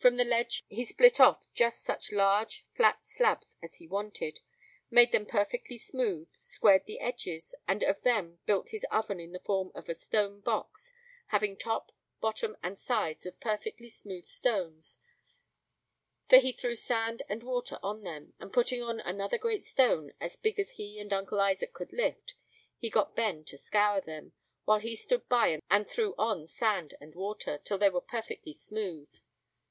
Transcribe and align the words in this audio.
From 0.00 0.16
this 0.16 0.26
ledge 0.28 0.64
he 0.66 0.86
split 0.86 1.20
off 1.20 1.46
just 1.52 1.82
such 1.82 2.10
large, 2.10 2.64
flat 2.74 3.04
slabs 3.04 3.58
as 3.62 3.74
he 3.74 3.86
wanted, 3.86 4.40
made 4.90 5.12
them 5.12 5.26
perfectly 5.26 5.76
smooth, 5.76 6.26
squared 6.36 6.86
the 6.86 6.98
edges, 7.00 7.54
and 7.68 7.82
of 7.82 8.00
them 8.00 8.38
built 8.46 8.70
his 8.70 8.86
oven 8.90 9.20
in 9.20 9.32
the 9.32 9.40
form 9.44 9.70
of 9.74 9.90
a 9.90 9.98
stone 9.98 10.40
box, 10.40 10.94
having 11.26 11.54
top, 11.54 11.92
bottom, 12.18 12.56
and 12.62 12.78
sides 12.78 13.26
of 13.26 13.38
perfectly 13.40 13.90
smooth 13.90 14.24
stones; 14.24 14.96
for 16.30 16.38
he 16.38 16.50
threw 16.50 16.76
sand 16.76 17.22
and 17.28 17.42
water 17.42 17.78
on 17.82 18.02
them, 18.02 18.32
and 18.38 18.54
putting 18.54 18.82
on 18.82 19.00
another 19.00 19.36
great 19.36 19.64
stone, 19.66 20.14
as 20.18 20.34
big 20.34 20.58
as 20.58 20.70
he 20.70 20.98
and 20.98 21.12
Uncle 21.12 21.38
Isaac 21.42 21.74
could 21.74 21.92
lift, 21.92 22.34
he 22.78 22.88
got 22.88 23.14
Ben 23.14 23.44
to 23.44 23.58
scour 23.58 24.00
them, 24.00 24.32
while 24.64 24.78
he 24.78 24.96
stood 24.96 25.28
by 25.28 25.60
and 25.70 25.86
threw 25.86 26.14
on 26.16 26.46
sand 26.46 26.94
and 27.02 27.14
water, 27.14 27.58
till 27.58 27.76
they 27.76 27.90
were 27.90 28.00
perfectly 28.00 28.54
smooth. 28.54 29.14